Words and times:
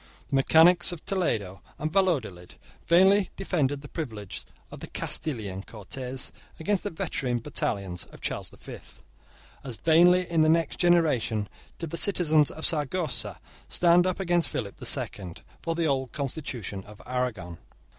The 0.29 0.35
mechanics 0.35 0.91
of 0.91 1.05
Toledo 1.05 1.61
and 1.77 1.93
Valladolid 1.93 2.55
vainly 2.87 3.29
defended 3.37 3.81
the 3.83 3.87
privileges 3.87 4.47
of 4.71 4.79
the 4.79 4.87
Castilian 4.87 5.61
Cortes 5.61 6.31
against 6.59 6.81
the 6.83 6.89
veteran 6.89 7.37
battalions 7.37 8.05
of 8.05 8.19
Charles 8.19 8.49
the 8.49 8.57
Fifth. 8.57 9.03
As 9.63 9.75
vainly, 9.75 10.27
in 10.27 10.41
the 10.41 10.49
next 10.49 10.77
generation, 10.77 11.47
did 11.77 11.91
the 11.91 11.97
citizens 11.97 12.49
of 12.49 12.65
Saragossa 12.65 13.39
stand 13.69 14.07
up 14.07 14.19
against 14.19 14.49
Philip 14.49 14.77
the 14.77 14.87
Second, 14.87 15.43
for 15.61 15.75
the 15.75 15.85
old 15.85 16.13
constitution 16.13 16.83
of 16.85 16.99
Aragon. 17.05 17.59